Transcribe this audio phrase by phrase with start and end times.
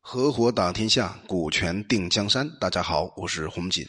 [0.00, 2.48] 合伙打天下，股权定江山。
[2.58, 3.86] 大家好，我是洪锦。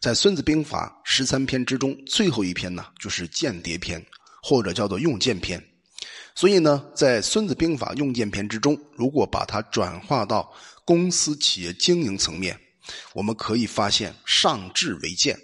[0.00, 4.04] 在《孙子兵法》十三篇之中，最后一篇呢，就是间谍篇，
[4.42, 5.62] 或者叫做用剑篇。
[6.34, 10.52] 所以呢，在《孙子兵法》用剑篇之中，如果把它转化到
[10.84, 12.58] 公司企业经营层面，
[13.12, 15.38] 我们可以发现，上智为剑。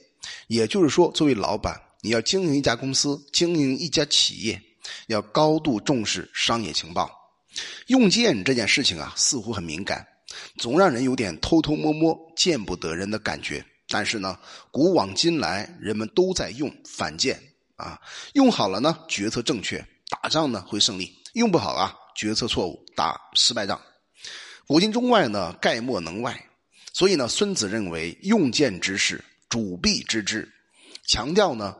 [0.49, 4.61] 也就是说，作为老板，你要经营一家公司，经营一家企业，
[5.07, 7.09] 要高度重视商业情报。
[7.87, 10.07] 用剑这件事情啊，似乎很敏感，
[10.59, 13.65] 总让人有点偷偷摸摸、见不得人的感觉。
[13.89, 14.39] 但是呢，
[14.71, 17.41] 古往今来，人们都在用反剑
[17.77, 17.99] 啊，
[18.35, 23.81] 用好了呢，决策正确，打仗呢会胜利；用不好啊，决策错误，打失败仗。
[24.67, 26.45] 古今中外呢，概莫能外。
[26.93, 30.53] 所以呢，孙子认为用剑之事，主必知之，
[31.07, 31.77] 强调呢，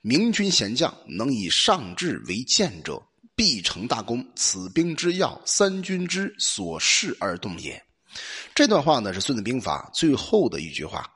[0.00, 3.02] 明君贤将能以上智为剑者。
[3.40, 7.82] 必成大功，此兵之要，三军之所恃而动也。
[8.54, 11.10] 这段话呢是《孙子兵法》最后的一句话，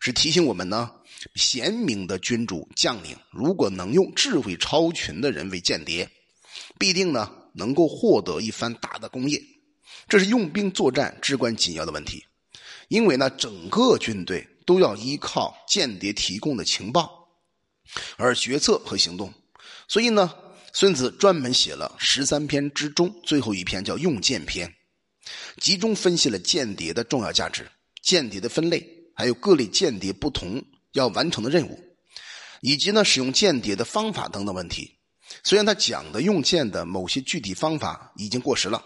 [0.00, 0.90] 是提醒我们呢，
[1.34, 6.10] 贤明的君主将领，如果能用智慧超群的人为间谍，
[6.78, 9.38] 必定呢能够获得一番大的功业。
[10.08, 12.24] 这是用兵作战至关紧要的问题，
[12.88, 17.28] 因为呢，整个军队都要依靠间谍提供的情报
[18.16, 19.30] 而决策和行动，
[19.86, 20.32] 所以呢。
[20.78, 24.68] 孙子专门写了十三篇之中最后一篇，叫《用剑篇》，
[25.56, 27.66] 集中分析了间谍的重要价值、
[28.02, 31.82] 间谍的分类，还有各类间谍不同要完成的任务，
[32.60, 34.98] 以及呢使用间谍的方法等等问题。
[35.42, 38.84] 虽然他讲的用剑的某些具体方法已经过时了，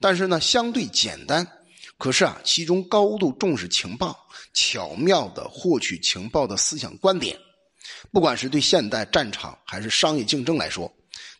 [0.00, 1.46] 但是呢相对简单。
[1.98, 4.16] 可是啊，其中高度重视情报、
[4.54, 7.38] 巧妙的获取情报的思想观点，
[8.10, 10.90] 不管是对现代战场还是商业竞争来说。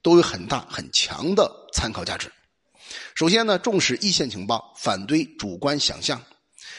[0.02, 2.30] 都有很大很强的参考价值。
[3.14, 6.20] 首先呢，重视一线情报，反对主观想象。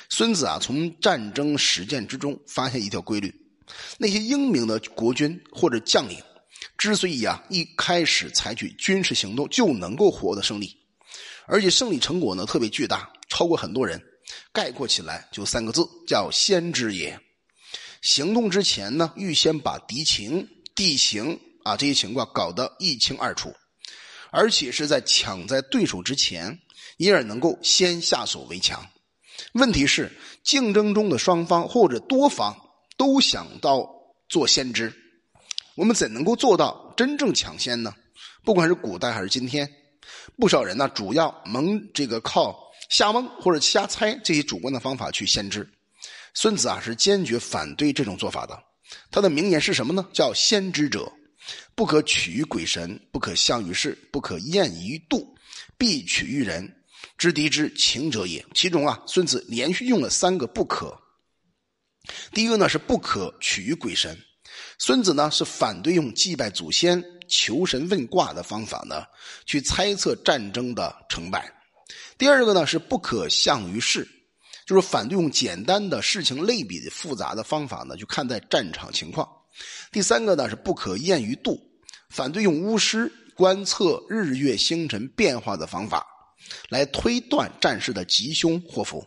[0.09, 3.33] 孙子啊，从战争实践之中发现一条规律：
[3.97, 6.17] 那些英明的国君或者将领，
[6.77, 10.75] 之所以啊一开始采取军事行动就能够获得胜利，
[11.45, 14.01] 而且胜利成果呢特别巨大，超过很多人，
[14.51, 17.19] 概括起来就三个字，叫先知也。
[18.01, 21.39] 行动之前呢，预先把敌情、地形。
[21.69, 23.53] 啊，这些情况搞得一清二楚，
[24.31, 26.57] 而且是在抢在对手之前，
[26.97, 28.83] 因而能够先下手为强。
[29.53, 30.11] 问题是，
[30.43, 32.55] 竞争中的双方或者多方
[32.97, 33.87] 都想到
[34.27, 34.91] 做先知，
[35.75, 37.93] 我们怎能够做到真正抢先呢？
[38.43, 39.69] 不管是古代还是今天，
[40.37, 42.57] 不少人呢，主要蒙这个靠
[42.89, 45.69] 瞎蒙或者瞎猜这些主观的方法去先知。
[46.33, 48.57] 孙子啊，是坚决反对这种做法的。
[49.11, 50.03] 他的名言是什么呢？
[50.11, 51.11] 叫“先知者”。
[51.75, 55.35] 不可取于鬼神，不可象于事，不可验于度，
[55.77, 56.75] 必取于人。
[57.17, 58.45] 知敌之情者也。
[58.53, 60.97] 其中啊，孙子连续用了三个不可。
[62.33, 64.17] 第一个呢是不可取于鬼神，
[64.77, 69.03] 孙子呢是反对用祭拜祖先、求神问卦的方法呢
[69.45, 71.53] 去猜测战争的成败。
[72.17, 74.07] 第二个呢是不可象于事，
[74.65, 79.27] 就是反对用简单的事情类比的复杂的方法呢去看待战场情况。
[79.91, 81.59] 第三个呢是不可验于度，
[82.09, 86.05] 反对用巫师观测日月星辰变化的方法
[86.69, 89.05] 来推断战事的吉凶祸福，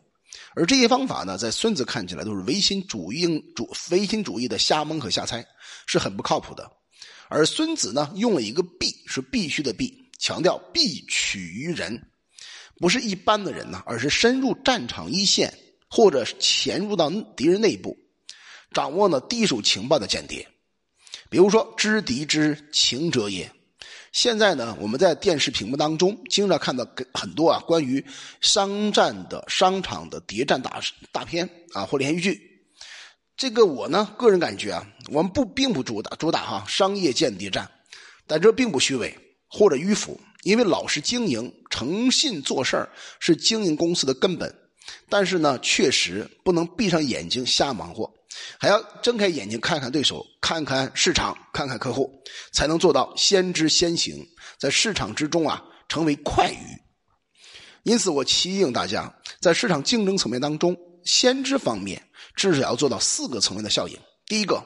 [0.54, 5.44] 而这些方法呢，在孙子看起来都是唯心主义主唯心主义的瞎蒙和瞎猜，
[5.86, 6.70] 是很不靠谱的。
[7.28, 12.10] 而孙子呢，用了一个必，是必须的必，强调必取于人，
[12.76, 15.53] 不是一般的人呢，而是深入战场一线
[15.88, 17.97] 或者潜入到敌人内部。
[18.72, 20.47] 掌握呢第一手情报的间谍，
[21.28, 23.50] 比如说知敌之情者也。
[24.12, 28.05] 现在呢，我们在电视屏幕当中经常看到很多啊关于
[28.43, 32.50] 商战的商场的谍战大大片啊或连续剧。
[33.34, 37.71] 这个我呢个人感觉啊，我们不并不主打主打哈商业间谍战，
[38.27, 39.16] 但这并不虚伪
[39.49, 42.87] 或者迂腐，因为老实经营、诚信做事
[43.19, 44.54] 是经营公司的根本。
[45.09, 48.13] 但是呢，确实不能闭上眼睛瞎忙活。
[48.59, 52.11] 还要睁开眼睛看看对手，看看市场，看看客户，
[52.53, 54.27] 才能做到先知先行，
[54.59, 56.83] 在市场之中啊成为快鱼。
[57.83, 60.75] 因此，我提醒大家，在市场竞争层面当中，
[61.05, 62.03] 先知方面
[62.34, 64.65] 至少要做到四个层面的效应：第一个，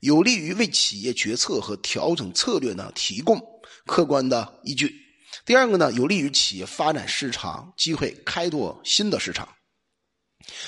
[0.00, 3.40] 有利于为企业决策和调整策略呢提供
[3.86, 4.86] 客观的依据；
[5.44, 9.46] 第二个呢，有利于企业发展市场机会，开拓新的市场；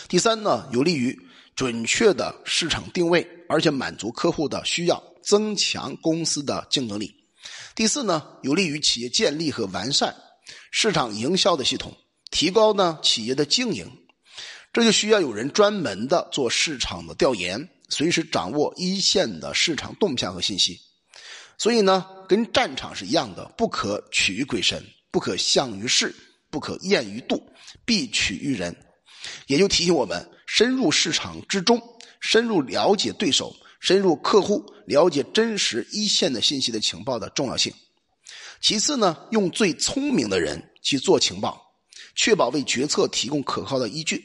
[0.08, 1.18] 第三呢，有利于。
[1.56, 7.14] 准确的市场定位，而且满足客户的需要，增强公司的竞争力。
[7.74, 10.14] 第四呢，有利于企业建立和完善
[10.70, 11.94] 市场营销的系统，
[12.30, 13.86] 提高呢企业的经营，
[14.72, 20.80] 这就需要有人专门的做市场的调研，随时掌握一线的市场动向和信息。
[21.58, 24.80] 所以呢，跟战场是一样的，不可取于鬼神，
[25.10, 26.14] 不可向于势，
[26.48, 27.42] 不可验于度，
[27.84, 28.72] 必取于人。
[29.48, 31.82] 也就提醒我们，深入市场之中，
[32.20, 37.74] 深入了解对手，深入客户，了解真实一线的信息的情报的重要性。
[38.60, 41.60] 其次呢，用最聪明的人去做情报，
[42.14, 44.24] 确保为决策提供可靠的依据。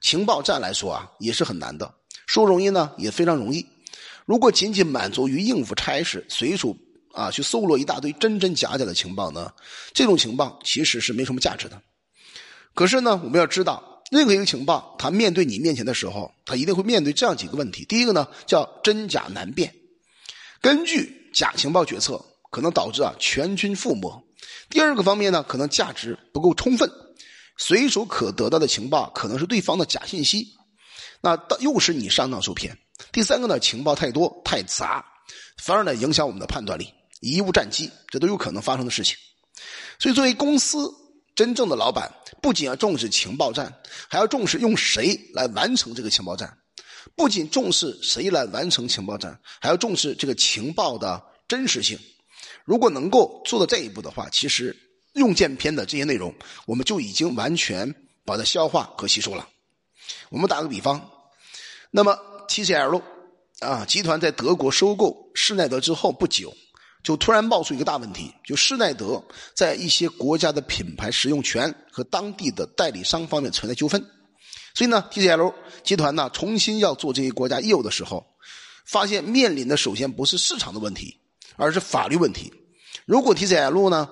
[0.00, 1.94] 情报站来说啊，也是很难的，
[2.26, 3.64] 说容易呢，也非常容易。
[4.24, 6.76] 如果仅仅满足于应付差事，随手
[7.16, 9.52] 啊去搜罗一大堆真真假假的情报呢？
[9.92, 11.82] 这种情报其实是没什么价值的。
[12.74, 19.74] 可是呢，我们要知道，任何一个情报，它面对你面前的时候，它一定会面对这样几个问题：第一个呢，叫真假难辨，
[20.60, 24.22] 根据假情报决策，可能导致啊全军覆没；
[24.68, 26.90] 第二个方面呢，可能价值不够充分，
[27.56, 30.46] 随手可得到的情报可能是对方的假信息，
[31.22, 32.76] 那又是你上当受骗。
[33.10, 35.04] 第三个呢，情报太多太杂，
[35.56, 39.16] 反而呢影响我们的判断力，贻误战机，这都有可能发生的事情。
[39.98, 40.90] 所以，作为公司
[41.34, 43.72] 真正的老板，不仅要重视情报战，
[44.08, 46.56] 还要重视用谁来完成这个情报战。
[47.14, 51.98] 不仅重视谁来完成情报战，还要重视这个情报的真实性。
[52.64, 54.76] 如果能够做到这一步的话，其实
[55.14, 56.34] 用剑篇的这些内容，
[56.66, 59.48] 我们就已经完全把它消化和吸收了。
[60.28, 61.10] 我们打个比方，
[61.90, 62.18] 那么。
[62.48, 63.02] TCL
[63.58, 66.56] 啊，集团在德国收购施耐德之后不久，
[67.06, 69.22] 就突然冒出一个大问题，就施耐德
[69.54, 74.04] 在一些国家的品牌使用权和当地的代理商方面存在纠纷。
[74.74, 75.54] 所以呢，TCL
[75.84, 78.26] 集团呢重新要做这些国家业务的时候，
[78.84, 81.16] 发现面临的首先不是市场的问题，
[81.54, 82.52] 而是法律问题。
[83.04, 84.10] 如果 TCL 呢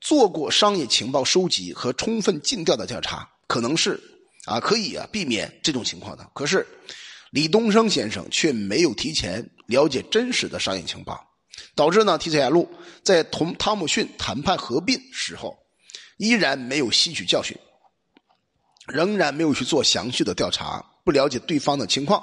[0.00, 4.00] 做过商业情报收集和充分尽调的调查，可能是
[4.46, 6.26] 啊可以啊避免这种情况的。
[6.32, 6.66] 可是。
[7.30, 11.18] 李东生先生却没有提前了解真实的商业情报，
[11.74, 12.68] 导致呢 TCL
[13.02, 15.56] 在同汤姆逊谈判合并时候，
[16.18, 17.56] 依然没有吸取教训，
[18.86, 22.22] 仍然没有去做详细的调查，不了解对方的情况，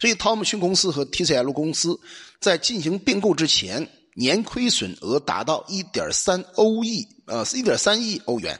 [0.00, 1.98] 所以汤姆逊公司和 TCL 公司
[2.40, 8.58] 在进行并购之前，年亏损额达到一点三欧亿，呃，一点三亿欧元，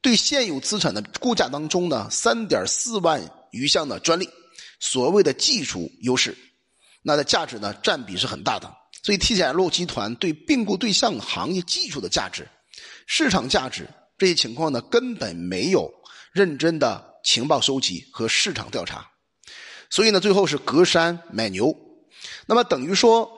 [0.00, 4.28] 对现有资产的估价当中呢，三点四万余项的专利。
[4.78, 6.36] 所谓的技术优势，
[7.00, 8.70] 那的价值呢占比是很大的。
[9.06, 12.44] 所以 TCL 集团对并购对象行业技术的价值、
[13.06, 13.88] 市场价值
[14.18, 15.88] 这些情况呢，根本没有
[16.32, 19.08] 认真的情报收集和市场调查。
[19.90, 21.72] 所以呢，最后是隔山买牛。
[22.46, 23.30] 那么等于说，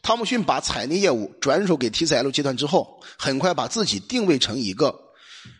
[0.00, 4.98] 汤姆逊把采内业务转手给 TCL 集团之后，很快把自己定位成一个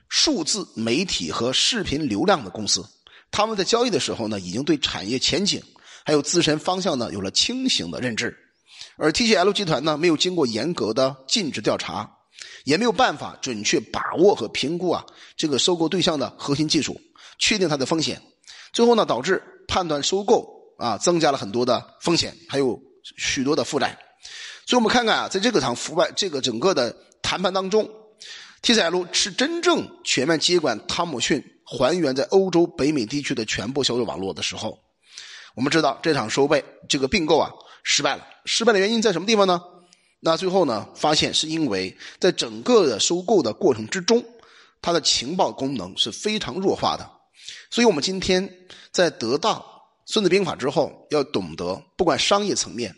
[0.08, 2.82] 数字媒体和视频流量的公司。
[3.30, 5.62] 他们在交易的时候呢，已经对产业前景
[6.02, 8.34] 还有自身方向呢有了清醒的认知，
[9.00, 12.08] 而 TCL 集团呢没有经过严格的尽职调查，
[12.64, 15.04] 也没有办法准确把握和评估啊
[15.36, 17.00] 这个收购对象的核心技术，
[17.38, 18.20] 确定它的风险，
[18.74, 20.46] 最后呢导致判断收购
[20.78, 22.78] 啊增加了很多的风险，还有
[23.16, 23.98] 许多的负债。
[24.66, 27.88] 所以我们看看啊，在这个场腐败这个整个的谈判当中
[28.62, 31.42] ，TCL 是真正全面接管汤姆逊。
[31.64, 34.76] 还原在欧洲、北美地区的全部销售网络的时候，
[35.54, 37.48] 我们知道这场收备这个并购啊
[37.82, 38.26] 失败了。
[38.44, 39.60] 失败的原因在什么地方呢？
[40.20, 44.24] 那最后呢，发现是因为在整个的收购的过程之中，
[44.82, 47.10] 它的情报功能是非常弱化的。
[47.70, 48.48] 所以我们今天
[48.92, 49.54] 在得到
[50.12, 52.94] 《孙子兵法》之后，要懂得，不管商业层面、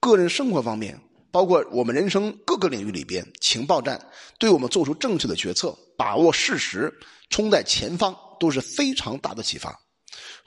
[0.00, 4.00] 个人生活方面，包括我们人生各个领域里边，情报战
[4.38, 6.92] 对我们做出正确的决策、把握事实。
[7.28, 9.76] 冲在前方都是非常大的启发。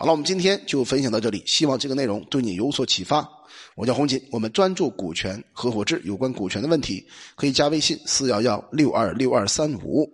[0.02, 3.30] 好了，我们今天就分享到这里，希望这个内容对你有所启发。
[3.76, 10.10] 我叫洪锦，我们专注股权合伙制有关股权的问题，可以加微信四幺幺六二六二三五。